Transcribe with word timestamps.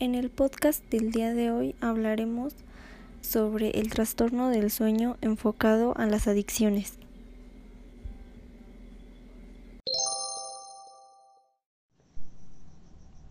En 0.00 0.14
el 0.14 0.30
podcast 0.30 0.82
del 0.90 1.10
día 1.10 1.34
de 1.34 1.50
hoy 1.50 1.76
hablaremos 1.82 2.54
sobre 3.20 3.78
el 3.78 3.90
trastorno 3.90 4.48
del 4.48 4.70
sueño 4.70 5.18
enfocado 5.20 5.94
a 5.98 6.06
las 6.06 6.26
adicciones. 6.26 6.98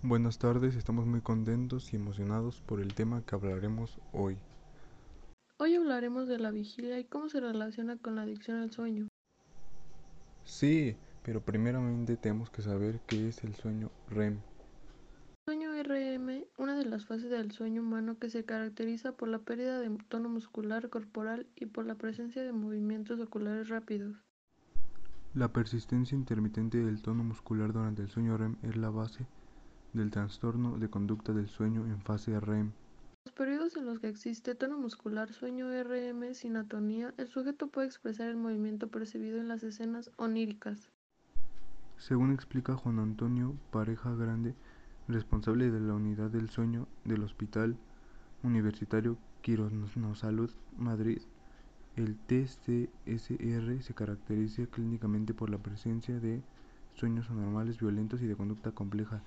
Buenas 0.03 0.37
tardes, 0.37 0.75
estamos 0.75 1.07
muy 1.07 1.21
contentos 1.21 1.91
y 1.91 1.95
emocionados 1.95 2.61
por 2.61 2.79
el 2.81 2.93
tema 2.93 3.23
que 3.25 3.33
hablaremos 3.33 3.97
hoy. 4.13 4.37
Hoy 5.57 5.73
hablaremos 5.73 6.27
de 6.27 6.37
la 6.37 6.51
vigilia 6.51 6.99
y 6.99 7.03
cómo 7.03 7.29
se 7.29 7.39
relaciona 7.39 7.97
con 7.97 8.15
la 8.15 8.21
adicción 8.21 8.57
al 8.57 8.69
sueño. 8.69 9.07
Sí, 10.43 10.95
pero 11.23 11.41
primeramente 11.41 12.15
tenemos 12.15 12.51
que 12.51 12.61
saber 12.61 12.99
qué 13.07 13.29
es 13.29 13.43
el 13.43 13.55
sueño 13.55 13.89
REM. 14.11 14.37
De 16.79 16.85
las 16.85 17.05
fases 17.05 17.29
del 17.29 17.51
sueño 17.51 17.81
humano 17.81 18.17
que 18.19 18.29
se 18.29 18.45
caracteriza 18.45 19.11
por 19.11 19.27
la 19.27 19.39
pérdida 19.39 19.81
de 19.81 19.89
tono 20.07 20.29
muscular 20.29 20.87
corporal 20.87 21.45
y 21.57 21.65
por 21.65 21.85
la 21.85 21.95
presencia 21.95 22.41
de 22.41 22.53
movimientos 22.53 23.19
oculares 23.19 23.67
rápidos. 23.67 24.15
La 25.33 25.51
persistencia 25.51 26.15
intermitente 26.15 26.77
del 26.77 27.01
tono 27.01 27.25
muscular 27.25 27.73
durante 27.73 28.03
el 28.03 28.07
sueño 28.07 28.37
REM 28.37 28.55
es 28.63 28.77
la 28.77 28.91
base 28.91 29.27
del 29.91 30.09
trastorno 30.09 30.79
de 30.79 30.89
conducta 30.89 31.33
del 31.33 31.49
sueño 31.49 31.85
en 31.85 31.99
fase 31.99 32.39
REM. 32.39 32.71
Los 33.25 33.33
periodos 33.33 33.75
en 33.75 33.85
los 33.85 33.99
que 33.99 34.07
existe 34.07 34.55
tono 34.55 34.77
muscular 34.77 35.33
sueño 35.33 35.67
RM 35.83 36.33
sin 36.33 36.55
atonía, 36.55 37.13
el 37.17 37.27
sujeto 37.27 37.67
puede 37.67 37.87
expresar 37.87 38.29
el 38.29 38.37
movimiento 38.37 38.87
percibido 38.87 39.37
en 39.41 39.49
las 39.49 39.63
escenas 39.63 40.11
oníricas. 40.15 40.89
Según 41.97 42.31
explica 42.31 42.77
Juan 42.77 42.99
Antonio 42.99 43.57
Pareja 43.69 44.15
Grande, 44.15 44.55
responsable 45.09 45.71
de 45.71 45.79
la 45.79 45.93
unidad 45.93 46.29
del 46.29 46.49
sueño 46.49 46.87
del 47.03 47.23
Hospital 47.23 47.75
Universitario 48.43 49.17
Quironosalud 49.41 50.51
Madrid, 50.77 51.19
el 51.95 52.15
TCSR 52.15 53.81
se 53.81 53.93
caracteriza 53.93 54.65
clínicamente 54.67 55.33
por 55.33 55.49
la 55.49 55.57
presencia 55.57 56.19
de 56.19 56.41
sueños 56.93 57.29
anormales, 57.29 57.79
violentos 57.79 58.21
y 58.21 58.27
de 58.27 58.35
conducta 58.35 58.71
compleja. 58.71 59.21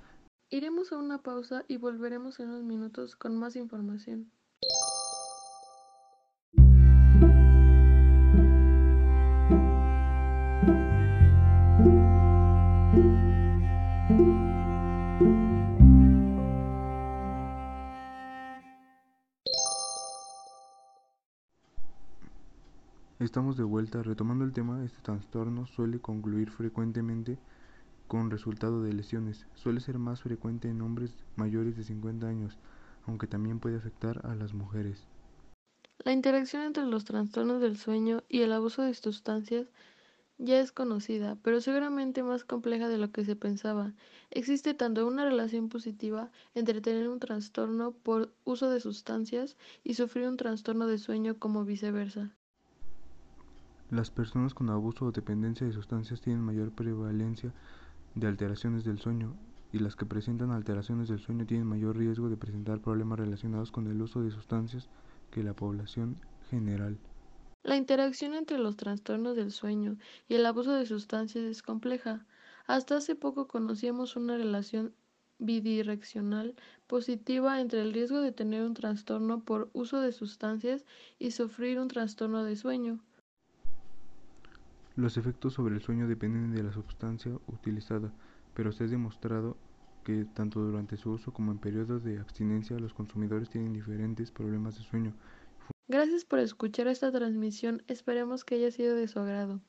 Iremos 0.50 0.92
a 0.92 0.98
una 0.98 1.18
pausa 1.18 1.64
y 1.68 1.76
volveremos 1.76 2.38
en 2.40 2.50
unos 2.50 2.62
minutos 2.62 3.16
con 3.16 3.36
más 3.36 3.56
información. 3.56 4.30
Estamos 23.22 23.56
de 23.56 23.62
vuelta. 23.62 24.02
Retomando 24.02 24.44
el 24.44 24.52
tema, 24.52 24.84
este 24.84 25.00
trastorno 25.00 25.64
suele 25.68 26.00
concluir 26.00 26.50
frecuentemente 26.50 27.38
con 28.08 28.32
resultado 28.32 28.82
de 28.82 28.92
lesiones. 28.92 29.46
Suele 29.54 29.78
ser 29.78 30.00
más 30.00 30.22
frecuente 30.22 30.68
en 30.68 30.82
hombres 30.82 31.14
mayores 31.36 31.76
de 31.76 31.84
50 31.84 32.26
años, 32.26 32.58
aunque 33.06 33.28
también 33.28 33.60
puede 33.60 33.76
afectar 33.76 34.26
a 34.26 34.34
las 34.34 34.54
mujeres. 34.54 35.06
La 36.04 36.10
interacción 36.10 36.64
entre 36.64 36.84
los 36.84 37.04
trastornos 37.04 37.62
del 37.62 37.76
sueño 37.76 38.24
y 38.28 38.40
el 38.40 38.52
abuso 38.52 38.82
de 38.82 38.92
sustancias 38.92 39.68
ya 40.38 40.58
es 40.58 40.72
conocida, 40.72 41.38
pero 41.44 41.60
seguramente 41.60 42.24
más 42.24 42.42
compleja 42.42 42.88
de 42.88 42.98
lo 42.98 43.12
que 43.12 43.24
se 43.24 43.36
pensaba. 43.36 43.92
Existe 44.32 44.74
tanto 44.74 45.06
una 45.06 45.24
relación 45.24 45.68
positiva 45.68 46.32
entre 46.56 46.80
tener 46.80 47.08
un 47.08 47.20
trastorno 47.20 47.92
por 47.92 48.34
uso 48.42 48.68
de 48.68 48.80
sustancias 48.80 49.56
y 49.84 49.94
sufrir 49.94 50.26
un 50.26 50.36
trastorno 50.36 50.88
de 50.88 50.98
sueño 50.98 51.38
como 51.38 51.64
viceversa. 51.64 52.32
Las 53.92 54.10
personas 54.10 54.54
con 54.54 54.70
abuso 54.70 55.04
o 55.04 55.12
dependencia 55.12 55.66
de 55.66 55.74
sustancias 55.74 56.22
tienen 56.22 56.42
mayor 56.42 56.72
prevalencia 56.72 57.52
de 58.14 58.26
alteraciones 58.26 58.84
del 58.84 58.98
sueño 58.98 59.36
y 59.70 59.80
las 59.80 59.96
que 59.96 60.06
presentan 60.06 60.50
alteraciones 60.50 61.10
del 61.10 61.18
sueño 61.18 61.44
tienen 61.44 61.66
mayor 61.66 61.98
riesgo 61.98 62.30
de 62.30 62.38
presentar 62.38 62.80
problemas 62.80 63.18
relacionados 63.18 63.70
con 63.70 63.86
el 63.88 64.00
uso 64.00 64.22
de 64.22 64.30
sustancias 64.30 64.88
que 65.30 65.42
la 65.42 65.52
población 65.52 66.16
general. 66.48 66.96
La 67.64 67.76
interacción 67.76 68.32
entre 68.32 68.56
los 68.56 68.78
trastornos 68.78 69.36
del 69.36 69.52
sueño 69.52 69.98
y 70.26 70.36
el 70.36 70.46
abuso 70.46 70.72
de 70.72 70.86
sustancias 70.86 71.44
es 71.44 71.62
compleja. 71.62 72.24
Hasta 72.66 72.96
hace 72.96 73.14
poco 73.14 73.46
conocíamos 73.46 74.16
una 74.16 74.38
relación 74.38 74.94
bidireccional 75.38 76.54
positiva 76.86 77.60
entre 77.60 77.82
el 77.82 77.92
riesgo 77.92 78.22
de 78.22 78.32
tener 78.32 78.62
un 78.62 78.72
trastorno 78.72 79.44
por 79.44 79.68
uso 79.74 80.00
de 80.00 80.12
sustancias 80.12 80.86
y 81.18 81.32
sufrir 81.32 81.78
un 81.78 81.88
trastorno 81.88 82.42
de 82.42 82.56
sueño. 82.56 82.98
Los 84.94 85.16
efectos 85.16 85.54
sobre 85.54 85.74
el 85.74 85.80
sueño 85.80 86.06
dependen 86.06 86.54
de 86.54 86.62
la 86.62 86.72
sustancia 86.72 87.32
utilizada, 87.46 88.12
pero 88.54 88.72
se 88.72 88.84
ha 88.84 88.86
demostrado 88.86 89.56
que 90.04 90.26
tanto 90.34 90.60
durante 90.60 90.96
su 90.96 91.12
uso 91.12 91.32
como 91.32 91.52
en 91.52 91.58
periodos 91.58 92.04
de 92.04 92.18
abstinencia 92.18 92.78
los 92.78 92.92
consumidores 92.92 93.48
tienen 93.48 93.72
diferentes 93.72 94.30
problemas 94.30 94.76
de 94.76 94.84
sueño. 94.84 95.14
Gracias 95.88 96.24
por 96.24 96.40
escuchar 96.40 96.88
esta 96.88 97.10
transmisión, 97.10 97.82
esperemos 97.86 98.44
que 98.44 98.56
haya 98.56 98.70
sido 98.70 98.94
de 98.94 99.08
su 99.08 99.18
agrado. 99.18 99.60